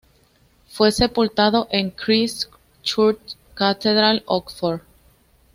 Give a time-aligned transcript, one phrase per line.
[0.67, 2.49] Fue sepultado en Christ
[2.81, 3.19] Church
[3.53, 4.81] Cathedral, Oxford.